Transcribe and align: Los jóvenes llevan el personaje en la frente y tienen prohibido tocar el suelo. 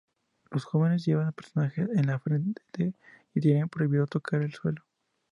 Los 0.49 0.65
jóvenes 0.65 1.05
llevan 1.05 1.27
el 1.27 1.33
personaje 1.33 1.83
en 1.83 2.07
la 2.07 2.17
frente 2.17 2.63
y 3.35 3.39
tienen 3.39 3.69
prohibido 3.69 4.07
tocar 4.07 4.41
el 4.41 4.51
suelo. 4.51 4.83